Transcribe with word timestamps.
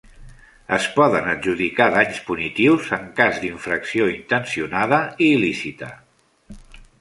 Es 0.75 0.85
poden 0.93 1.27
adjudicar 1.33 1.85
danys 1.95 2.21
punitius 2.29 2.87
en 2.97 3.05
cas 3.19 3.37
d'infracció 3.43 4.09
intencionada 4.15 5.01
i 5.27 5.29
il·lícita. 5.37 5.93